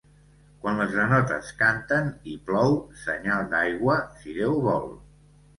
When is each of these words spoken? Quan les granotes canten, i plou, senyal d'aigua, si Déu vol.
Quan 0.61 0.79
les 0.83 0.93
granotes 0.95 1.51
canten, 1.59 2.09
i 2.33 2.35
plou, 2.47 2.79
senyal 3.05 3.47
d'aigua, 3.53 4.01
si 4.23 4.37
Déu 4.41 4.61
vol. 4.71 4.91